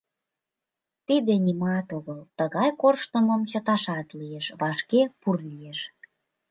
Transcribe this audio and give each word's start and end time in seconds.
Тиде 1.07 1.33
нимат 1.45 1.87
огыл, 1.97 2.19
тыгай 2.37 2.69
корштымым 2.81 3.41
чыташат 3.51 4.07
лиеш, 4.19 4.45
вашке 4.59 5.01
пурлиеш. 5.21 5.79